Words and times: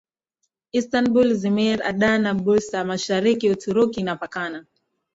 Istanbul 0.79 1.29
Izmir 1.35 1.77
Adana 1.91 2.29
Bursa 2.43 2.77
Mashariki 2.89 3.47
Uturuki 3.55 3.97
inapakana 3.99 4.59